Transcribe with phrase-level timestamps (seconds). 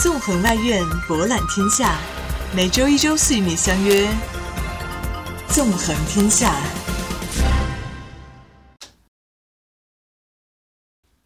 [0.00, 1.98] 纵横外院，博览天下。
[2.54, 4.06] 每周一、周四与你相约
[5.48, 6.54] 《纵横天下》。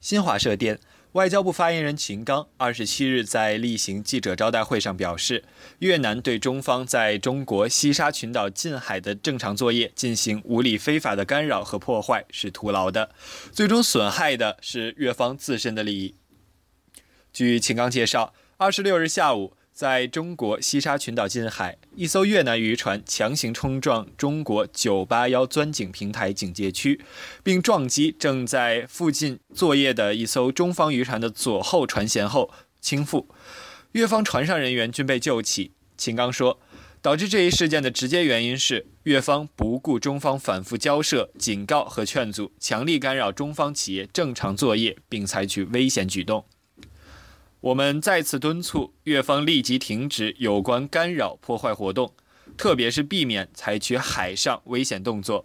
[0.00, 0.80] 新华社电，
[1.12, 5.45] 外交部发言人秦刚二十七日在例行记者招待会上表示，
[5.80, 13.11] 越南对中方在中国西沙群岛近海的正常作业进行无理非法的干扰和破坏是徒劳的，
[13.53, 16.14] 最终损害的是越方自身的利益。
[17.34, 18.32] 据秦刚介绍。
[18.62, 27.00] 二十六日下午，在中国西沙群岛近海，一艘越南渔船强行冲撞中国九八幺钻井平台警戒区，
[27.43, 33.27] 并撞击正在附近作业的一艘中方渔船的左后船舷后倾覆，
[33.91, 35.72] 越方船上人员均被救起。
[35.97, 36.61] 秦刚说，
[37.00, 46.44] 导致这一事件的直接原因是越方不顾中方反复交涉、警告和劝阻，强力干扰中方企业正常作业，并采取危险举动。
[47.63, 52.13] 我们再次敦促越方立即停止有关干扰破坏活动，
[52.57, 55.45] 特别是避免采取海上危险动作。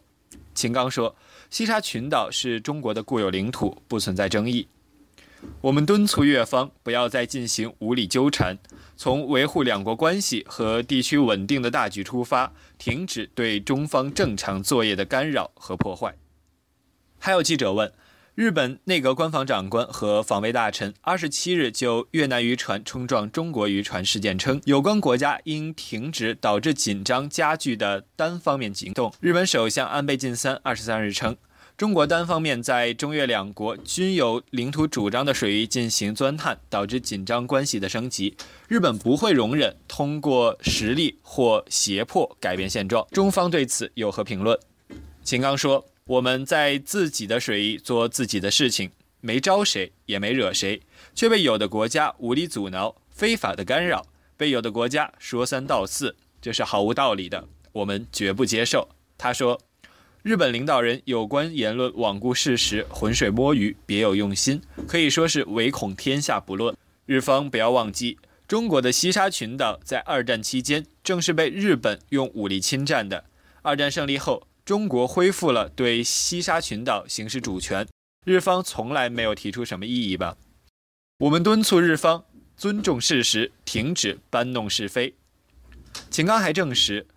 [0.56, 1.16] 秦刚说
[1.52, 4.68] ：“西沙群岛是中国的固有领土，不存在争议。
[5.62, 8.58] 我们敦促越方不要再进行无理纠缠，
[8.96, 16.16] 从维护两国关系和地区稳定的大局出发，停止对中方正常作业的干扰和破坏。”
[17.20, 17.94] 还有记者问。
[18.38, 29.12] 日本内阁官房长官和防卫大臣二十七日就越南渔船冲撞中国渔船事件称，有关国家应停止导致紧张加剧的单方面行动。
[29.20, 31.36] 日本首相安倍晋三二十三日称，
[31.76, 38.38] 中国单方面在中越两国均有领土主张的水域进行钻探，导致紧张关系的升级。
[38.68, 43.08] 日本不会容忍通过实力或胁迫改变现状。
[43.10, 44.60] 中方对此有何评论？
[45.24, 45.84] 秦刚说。
[46.08, 50.82] 我们在自己的水域做自己的事情，没招谁，也没惹谁，
[51.14, 54.06] 却被有的国家无理阻挠、非法的干扰，
[54.38, 58.88] 被有的国家说三道四，这是毫无道理的，我们绝不接受。
[59.18, 59.60] 他说，
[60.24, 66.74] 日本领导人有关言论罔顾事实、浑水摸鱼、别有用心，可以说是唯恐天下不乱。
[67.06, 68.18] 日方不要忘记，
[68.48, 73.26] 中国的西沙群岛在二战期间正是被日本用武力侵占的。
[73.62, 74.48] 二战胜利后。
[74.68, 77.88] 中国恢复了对西沙群岛行使主权，
[78.26, 80.36] 日方从来没有提出什么异议吧？
[81.20, 82.26] 我们敦促日方
[82.58, 85.16] 尊重事实，停止搬弄是非。
[86.10, 87.08] 秦刚还证实，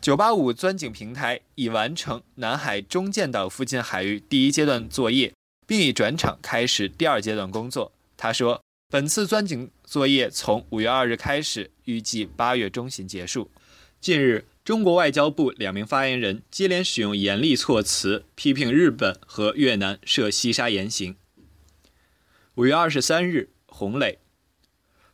[0.00, 5.32] 九八五钻井平台已完成南海中建岛附近海域第一阶段作业，
[5.68, 7.92] 并已转场开始第二阶段工作。
[8.16, 13.48] 他说，本次钻井作业从五月二日开始，预计八月中旬结束。
[14.00, 14.46] 近日。
[14.62, 21.16] 中国外交部两名发言人接连使用严厉措辞，批评日本和越南涉西沙言行。
[22.54, 24.18] 五月二十三日，洪磊，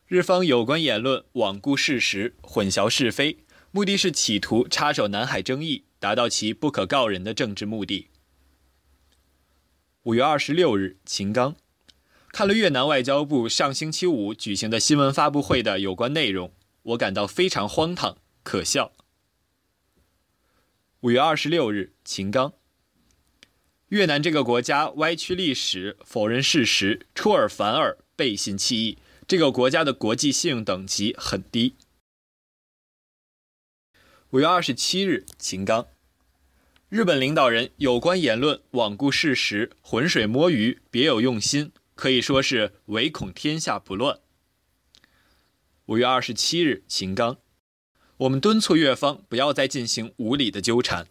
[0.05, 3.39] 日方有关言论罔顾事实、混淆是非，
[3.71, 8.07] 目的是企图插手南海争议，达到其不可告人的政治目的。
[10.03, 11.55] 五月二十六日，秦刚，
[12.31, 18.93] 看了越南外交部上星期五举行的新闻发布会的有关内容，我感到非常荒唐、可笑。
[21.01, 22.53] 五月二十六日，秦刚。
[23.89, 28.97] 越南这个国家歪曲历史、否认事实、出尔反尔、背信弃义，
[29.27, 31.75] 这个国家的国际信用等级很低。
[34.29, 35.85] 五月二十七日，秦刚。
[36.87, 44.21] 日本领导人有关言论罔顾事实、浑水摸鱼、别有用心，可以说是唯恐天下不乱。
[45.87, 47.39] 五月二十七日，秦刚。
[48.17, 51.05] 我们敦促越方不要再进行无理的纠缠。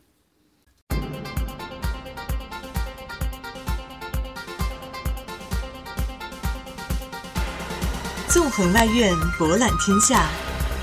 [8.28, 10.28] 纵横外院，博览天下。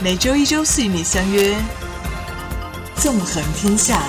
[0.02, 1.56] 每周一、周四与你相约
[2.96, 4.00] 《纵横天下》。